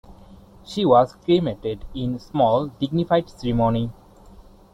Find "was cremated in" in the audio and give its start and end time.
0.83-2.15